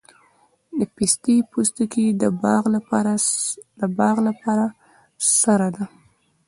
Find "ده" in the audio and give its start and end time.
5.75-5.83